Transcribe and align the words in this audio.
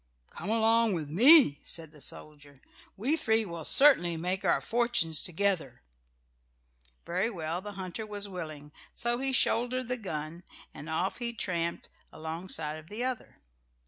"Come 0.31 0.49
along 0.49 0.93
with 0.93 1.09
me," 1.11 1.59
said 1.61 1.91
the 1.91 2.01
soldier, 2.01 2.59
"we 2.97 3.15
three 3.15 3.45
will 3.45 3.63
certainly 3.63 4.17
make 4.17 4.43
our 4.43 4.59
fortunes 4.59 5.21
together." 5.21 5.83
Very 7.05 7.29
well; 7.29 7.61
the 7.61 7.73
hunter 7.73 8.07
was 8.07 8.27
willing. 8.27 8.71
So 8.95 9.19
he 9.19 9.31
shouldered 9.31 9.89
the 9.89 9.97
gun 9.97 10.41
and 10.73 10.89
off 10.89 11.19
he 11.19 11.33
tramped 11.33 11.89
alongside 12.11 12.77
of 12.79 12.89
the 12.89 13.03
other. 13.03 13.37